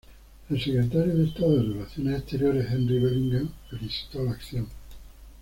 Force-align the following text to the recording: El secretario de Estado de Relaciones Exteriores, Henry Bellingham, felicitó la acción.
El 0.49 0.59
secretario 0.59 1.15
de 1.15 1.25
Estado 1.25 1.57
de 1.57 1.61
Relaciones 1.73 2.17
Exteriores, 2.21 2.71
Henry 2.71 2.97
Bellingham, 2.97 3.51
felicitó 3.69 4.23
la 4.23 4.31
acción. 4.31 4.67